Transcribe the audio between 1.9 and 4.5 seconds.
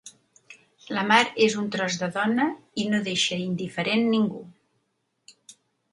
de dona i no deixa indiferent ningú.